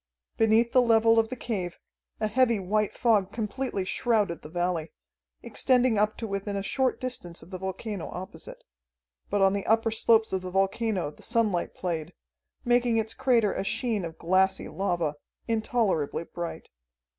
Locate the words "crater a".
13.13-13.63